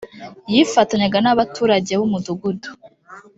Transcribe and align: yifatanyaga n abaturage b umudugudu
yifatanyaga 0.51 1.17
n 1.21 1.27
abaturage 1.33 1.91
b 1.99 2.01
umudugudu 2.07 2.69